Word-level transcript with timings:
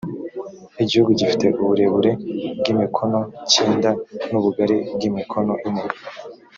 igihugu 0.83 1.09
gifite 1.19 1.45
uburebure 1.61 2.11
bw’imikono 2.59 3.19
cyenda, 3.51 3.89
n’ubugari 4.31 4.77
bw’imikono 4.95 5.53
ine 5.67 5.83